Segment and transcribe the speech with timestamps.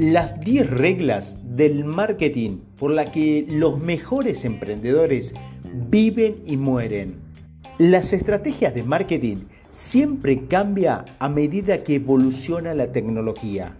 [0.00, 5.34] las 10 reglas del marketing por las que los mejores emprendedores
[5.90, 7.16] viven y mueren.
[7.76, 9.36] Las estrategias de marketing
[9.68, 13.76] siempre cambian a medida que evoluciona la tecnología,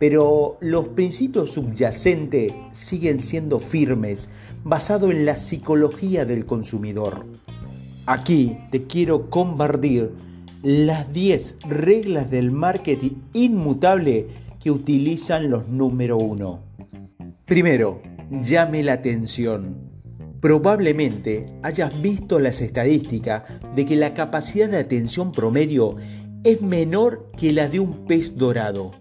[0.00, 4.28] pero los principios subyacentes siguen siendo firmes,
[4.64, 7.26] basados en la psicología del consumidor.
[8.06, 10.10] Aquí te quiero compartir
[10.64, 14.26] las 10 reglas del marketing inmutable
[14.60, 16.62] que utilizan los número uno.
[17.46, 19.90] Primero, llame la atención.
[20.40, 23.42] Probablemente hayas visto las estadísticas
[23.74, 25.96] de que la capacidad de atención promedio
[26.44, 28.92] es menor que la de un pez dorado,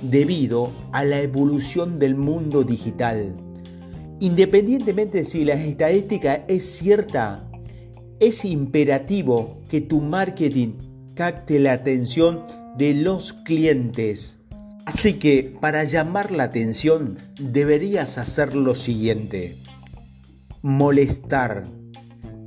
[0.00, 3.34] debido a la evolución del mundo digital.
[4.20, 7.50] Independientemente de si la estadística es cierta,
[8.20, 10.74] es imperativo que tu marketing
[11.14, 12.46] capte la atención
[12.78, 14.41] de los clientes.
[14.84, 19.56] Así que para llamar la atención deberías hacer lo siguiente.
[20.62, 21.64] Molestar.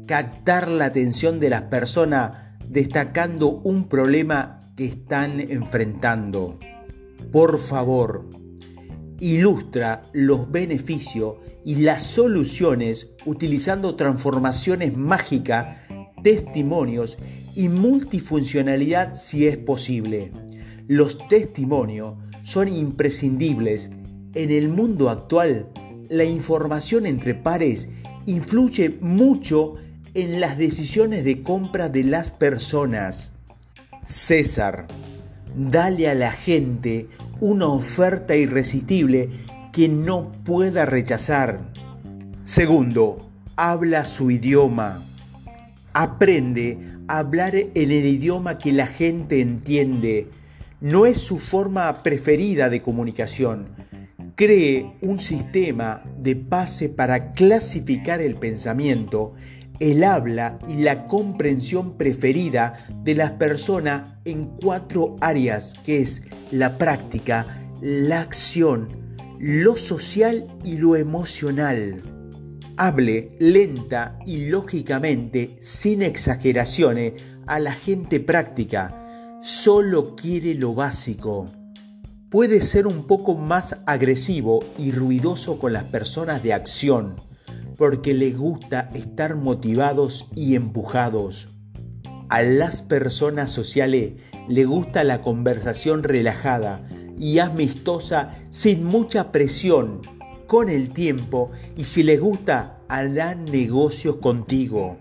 [0.05, 6.59] Captar la atención de las personas destacando un problema que están enfrentando.
[7.31, 8.30] Por favor,
[9.20, 15.77] ilustra los beneficios y las soluciones utilizando transformaciones mágicas,
[16.22, 17.17] testimonios
[17.55, 20.31] y multifuncionalidad si es posible.
[20.88, 23.89] Los testimonios son imprescindibles.
[24.36, 25.67] En el mundo actual,
[26.09, 27.88] la información entre pares
[28.27, 29.75] influye mucho
[30.14, 33.31] en las decisiones de compra de las personas.
[34.05, 34.88] César,
[35.55, 37.08] dale a la gente
[37.39, 39.30] una oferta irresistible
[39.73, 41.72] que no pueda rechazar.
[42.44, 45.03] Segundo, habla su idioma.
[45.94, 46.77] Aprende
[47.08, 50.30] a hablar en el idioma que la gente entiende
[50.86, 53.69] no es su forma preferida de comunicación.
[54.36, 59.33] Cree un sistema de pase para clasificar el pensamiento,
[59.80, 66.21] el habla y la comprensión preferida de las personas en cuatro áreas, que es
[66.52, 67.48] la práctica,
[67.81, 68.89] la acción,
[69.39, 72.04] lo social y lo emocional.
[72.77, 77.14] Hable lenta y lógicamente, sin exageraciones,
[77.48, 79.02] a la gente práctica
[79.45, 81.45] solo quiere lo básico.
[82.32, 87.17] Puede ser un poco más agresivo y ruidoso con las personas de acción,
[87.78, 91.50] porque les gusta estar motivados y empujados.
[92.30, 94.14] A las personas sociales
[94.50, 96.84] le gusta la conversación relajada
[97.16, 100.02] y amistosa sin mucha presión.
[100.48, 104.98] Con el tiempo y si les gusta, harán negocios contigo.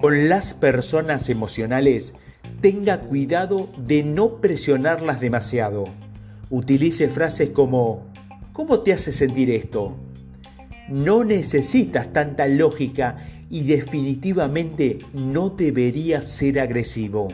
[0.00, 2.14] Con las personas emocionales
[2.64, 5.84] tenga cuidado de no presionarlas demasiado.
[6.48, 8.06] Utilice frases como
[8.54, 9.94] ¿Cómo te hace sentir esto?
[10.88, 13.18] No necesitas tanta lógica
[13.50, 17.28] y definitivamente no deberías ser agresivo.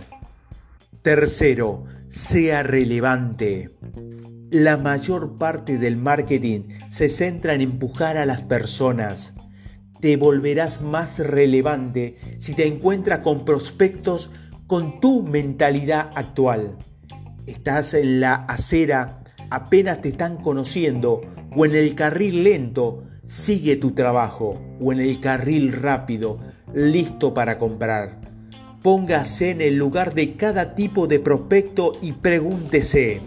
[1.01, 3.71] Tercero, sea relevante.
[4.51, 9.33] La mayor parte del marketing se centra en empujar a las personas.
[10.01, 14.31] Te volverás más relevante si te encuentras con prospectos
[14.71, 16.77] con tu mentalidad actual.
[17.45, 21.23] Estás en la acera, apenas te están conociendo,
[21.57, 26.39] o en el carril lento, sigue tu trabajo, o en el carril rápido,
[26.73, 28.21] listo para comprar.
[28.81, 33.21] Póngase en el lugar de cada tipo de prospecto y pregúntese,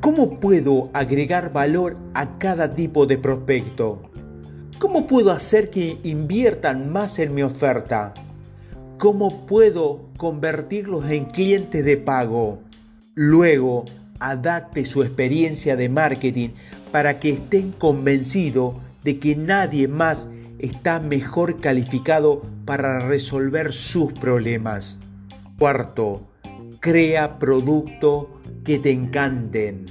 [0.00, 4.12] ¿cómo puedo agregar valor a cada tipo de prospecto?
[4.78, 8.14] ¿Cómo puedo hacer que inviertan más en mi oferta?
[9.02, 12.60] ¿Cómo puedo convertirlos en clientes de pago?
[13.16, 13.84] Luego,
[14.20, 16.50] adapte su experiencia de marketing
[16.92, 20.28] para que estén convencidos de que nadie más
[20.60, 25.00] está mejor calificado para resolver sus problemas.
[25.58, 26.30] Cuarto,
[26.78, 28.26] crea productos
[28.62, 29.86] que te encanten.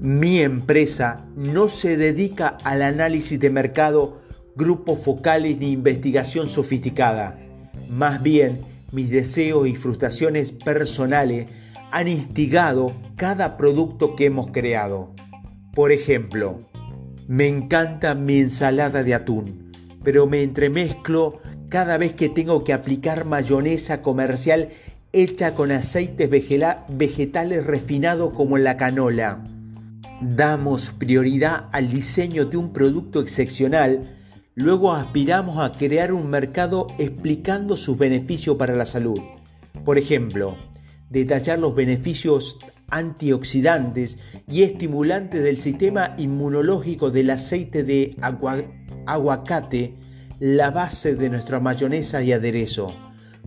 [0.00, 4.22] Mi empresa no se dedica al análisis de mercado,
[4.56, 7.41] grupos focales ni investigación sofisticada.
[7.92, 11.48] Más bien, mis deseos y frustraciones personales
[11.90, 15.12] han instigado cada producto que hemos creado.
[15.74, 16.60] Por ejemplo,
[17.28, 19.72] me encanta mi ensalada de atún,
[20.02, 24.70] pero me entremezclo cada vez que tengo que aplicar mayonesa comercial
[25.12, 29.44] hecha con aceites vegetales refinados como la canola.
[30.22, 34.21] Damos prioridad al diseño de un producto excepcional
[34.54, 39.18] Luego aspiramos a crear un mercado explicando sus beneficios para la salud.
[39.82, 40.56] Por ejemplo,
[41.08, 42.58] detallar los beneficios
[42.90, 48.14] antioxidantes y estimulantes del sistema inmunológico del aceite de
[49.06, 49.94] aguacate,
[50.38, 52.94] la base de nuestra mayonesa y aderezo,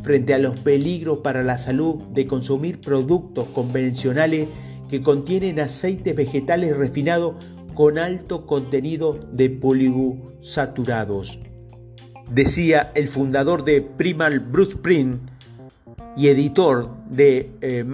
[0.01, 4.48] frente a los peligros para la salud de consumir productos convencionales
[4.90, 7.36] que contienen aceites vegetales refinados
[7.75, 11.39] con alto contenido de poligusaturados.
[12.31, 15.22] Decía el fundador de Primal Bruce Sprint
[16.18, 17.86] y editor de eh,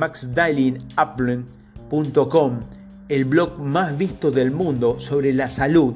[3.10, 5.96] el blog más visto del mundo sobre la salud,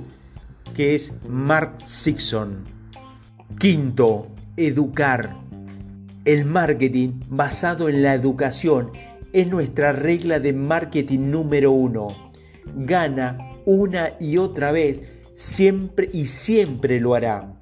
[0.74, 2.64] que es Mark Sixon.
[3.58, 4.28] Quinto,
[4.58, 5.38] educar.
[6.26, 8.92] El marketing basado en la educación
[9.32, 12.08] es nuestra regla de marketing número uno.
[12.76, 15.02] Gana una y otra vez,
[15.34, 17.54] siempre y siempre lo hará.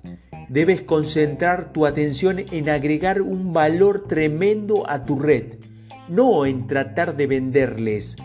[0.49, 5.55] Debes concentrar tu atención en agregar un valor tremendo a tu red,
[6.09, 8.15] no en tratar de venderles.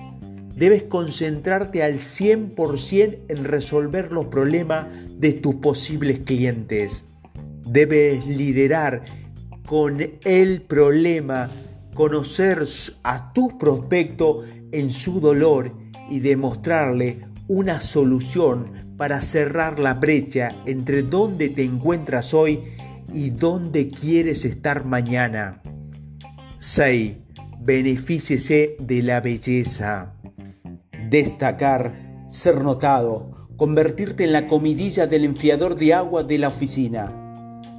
[0.54, 4.86] Debes concentrarte al 100% en resolver los problemas
[5.16, 7.04] de tus posibles clientes.
[7.64, 9.04] Debes liderar
[9.66, 11.50] con el problema,
[11.94, 12.64] conocer
[13.04, 14.42] a tu prospecto
[14.72, 15.72] en su dolor
[16.10, 22.60] y demostrarle una solución para cerrar la brecha entre dónde te encuentras hoy
[23.12, 25.62] y dónde quieres estar mañana.
[26.58, 27.16] 6.
[27.60, 30.14] Benefíciese de la belleza.
[31.08, 37.14] Destacar, ser notado, convertirte en la comidilla del enfriador de agua de la oficina.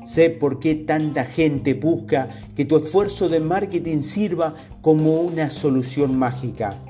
[0.03, 6.17] Sé por qué tanta gente busca que tu esfuerzo de marketing sirva como una solución
[6.17, 6.81] mágica.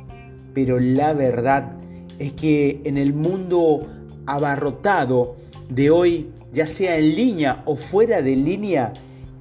[0.54, 1.80] Pero la verdad
[2.20, 3.88] es que en el mundo
[4.26, 5.38] abarrotado
[5.70, 8.94] de hoy, ya sea en línea o fuera de línea,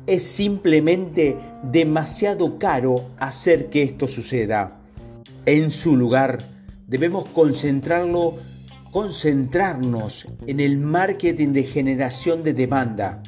[0.06, 4.80] es simplemente demasiado caro hacer que esto suceda.
[5.44, 6.38] En su lugar,
[6.86, 8.34] debemos concentrarlo,
[8.90, 13.22] concentrarnos en el marketing de generación de demanda.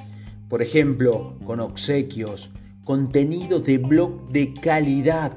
[0.49, 2.51] Por ejemplo, con obsequios,
[2.85, 5.33] contenidos de blog de calidad,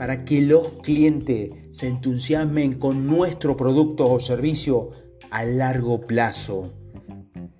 [0.00, 4.92] para que los clientes se entusiasmen con nuestro producto o servicio
[5.30, 6.72] a largo plazo.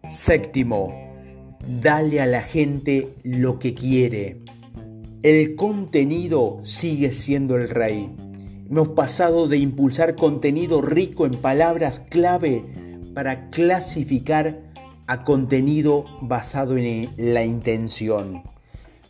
[0.08, 0.90] Séptimo,
[1.82, 4.40] dale a la gente lo que quiere.
[5.22, 8.10] El contenido sigue siendo el rey.
[8.70, 12.64] Hemos pasado de impulsar contenido rico en palabras clave
[13.12, 14.62] para clasificar
[15.06, 18.44] a contenido basado en la intención.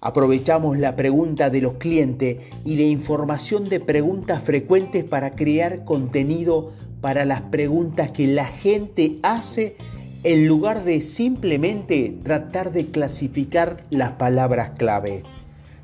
[0.02, 6.72] Aprovechamos la pregunta de los clientes y la información de preguntas frecuentes para crear contenido
[7.02, 9.76] para las preguntas que la gente hace
[10.24, 15.22] en lugar de simplemente tratar de clasificar las palabras clave.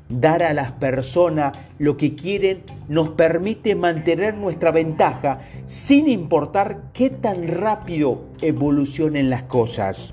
[0.09, 7.11] Dar a las personas lo que quieren nos permite mantener nuestra ventaja sin importar qué
[7.11, 10.11] tan rápido evolucionen las cosas.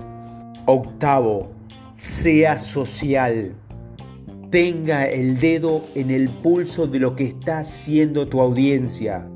[0.67, 1.49] Octavo,
[1.97, 3.55] sea social.
[4.55, 9.29] Tenga el dedo en el pulso de lo que está haciendo tu audiencia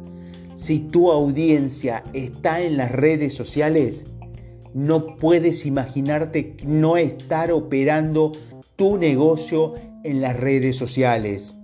[0.59, 4.03] si tu audiencia está en las redes sociales,
[4.73, 8.33] no puedes imaginarte no estar operando
[8.75, 11.55] tu negocio en las redes sociales.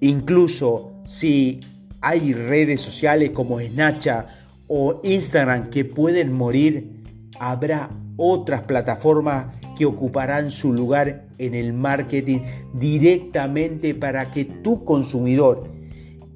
[0.00, 1.60] Incluso si
[2.00, 4.28] hay redes sociales como Snapchat
[4.66, 7.02] o Instagram que pueden morir,
[7.38, 12.40] habrá otras plataformas que ocuparán su lugar en el marketing
[12.74, 15.70] directamente para que tu consumidor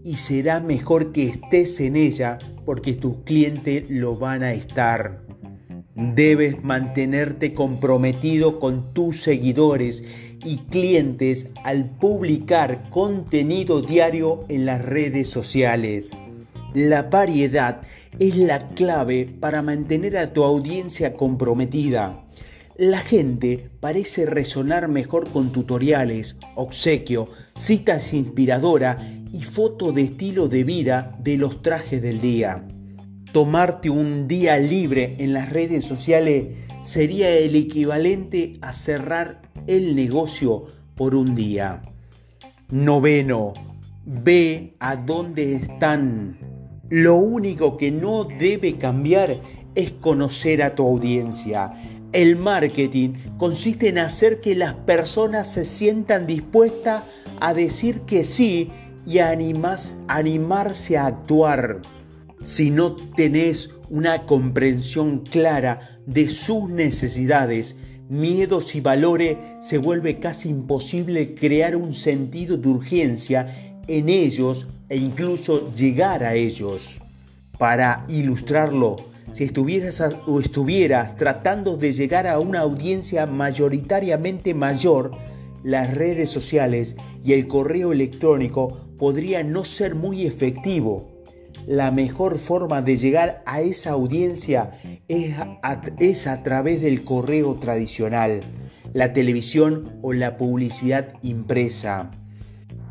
[0.03, 5.23] y será mejor que estés en ella porque tus clientes lo van a estar.
[5.95, 10.05] Debes mantenerte comprometido con tus seguidores
[10.45, 16.13] y clientes al publicar contenido diario en las redes sociales.
[16.73, 17.83] La variedad
[18.19, 22.25] es la clave para mantener a tu audiencia comprometida.
[22.81, 28.97] La gente parece resonar mejor con tutoriales, obsequio, citas inspiradoras
[29.35, 32.67] y fotos de estilo de vida de los trajes del día.
[33.35, 40.65] Tomarte un día libre en las redes sociales sería el equivalente a cerrar el negocio
[40.95, 41.83] por un día.
[42.71, 43.53] Noveno,
[44.07, 46.39] ve a dónde están.
[46.89, 49.39] Lo único que no debe cambiar
[49.75, 51.75] es conocer a tu audiencia.
[52.13, 57.05] El marketing consiste en hacer que las personas se sientan dispuestas
[57.41, 58.69] a decir que sí
[59.07, 61.83] y animarse a actuar.
[62.41, 67.77] Si no tenés una comprensión clara de sus necesidades,
[68.09, 74.97] miedos y valores, se vuelve casi imposible crear un sentido de urgencia en ellos e
[74.97, 77.01] incluso llegar a ellos.
[77.57, 85.13] Para ilustrarlo, si estuvieras o estuvieras tratando de llegar a una audiencia mayoritariamente mayor,
[85.63, 91.09] las redes sociales y el correo electrónico podría no ser muy efectivo.
[91.67, 94.73] La mejor forma de llegar a esa audiencia
[95.09, 98.41] es a través del correo tradicional,
[98.95, 102.11] la televisión o la publicidad impresa.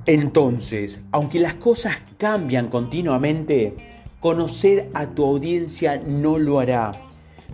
[0.05, 3.75] Entonces, aunque las cosas cambian continuamente,
[4.19, 6.91] conocer a tu audiencia no lo hará.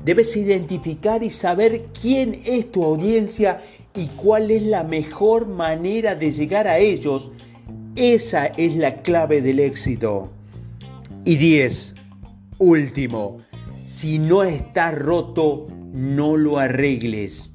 [0.03, 3.61] Debes identificar y saber quién es tu audiencia
[3.95, 7.31] y cuál es la mejor manera de llegar a ellos.
[7.95, 10.29] Esa es la clave del éxito.
[11.23, 11.93] Y 10.
[12.59, 13.37] Último,
[13.85, 17.51] si no está roto, no lo arregles.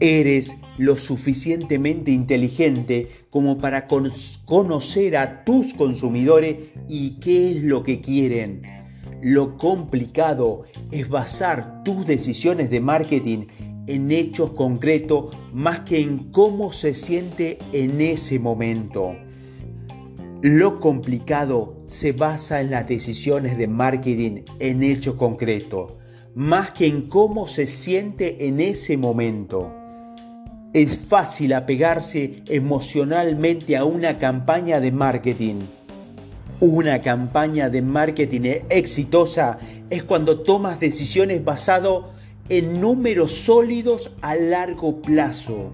[0.00, 6.56] Eres lo suficientemente inteligente como para conocer a tus consumidores
[6.88, 8.62] y qué es lo que quieren.
[9.20, 13.48] Lo complicado es basar tus decisiones de marketing
[13.88, 19.16] en hechos concretos más que en cómo se siente en ese momento.
[20.40, 25.98] Lo complicado se basa en las decisiones de marketing en hechos concretos,
[26.34, 29.76] más que en cómo se siente en ese momento.
[30.72, 35.62] Es fácil apegarse emocionalmente a una campaña de marketing.
[36.60, 39.58] Una campaña de marketing exitosa
[39.90, 42.12] es cuando tomas decisiones basado
[42.48, 45.72] en números sólidos a largo plazo.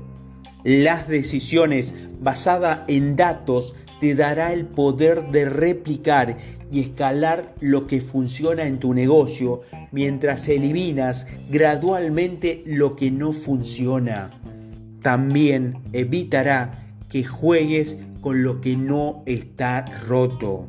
[0.64, 6.38] Las decisiones basadas en datos te dará el poder de replicar
[6.72, 9.60] y escalar lo que funciona en tu negocio
[9.92, 14.32] mientras eliminas gradualmente lo que no funciona.
[15.06, 20.66] También evitará que juegues con lo que no está roto.